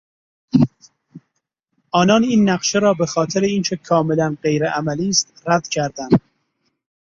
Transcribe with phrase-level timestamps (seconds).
[1.91, 6.21] آنان این نقشه را به خاطر اینکه کاملا غیرعملی است رد کردند.